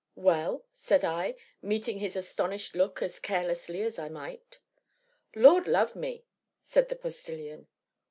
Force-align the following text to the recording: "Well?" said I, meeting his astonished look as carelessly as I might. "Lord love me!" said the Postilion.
"Well?" 0.15 0.65
said 0.73 1.05
I, 1.05 1.35
meeting 1.61 1.99
his 1.99 2.15
astonished 2.15 2.75
look 2.75 3.03
as 3.03 3.19
carelessly 3.19 3.83
as 3.83 3.99
I 3.99 4.09
might. 4.09 4.57
"Lord 5.35 5.67
love 5.67 5.95
me!" 5.95 6.25
said 6.63 6.89
the 6.89 6.95
Postilion. 6.95 7.67